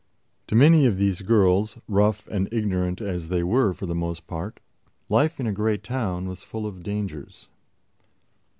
[0.47, 4.59] To many of these girls, rough and ignorant as they were for the most part,
[5.09, 7.49] life in a great town was full of dangers.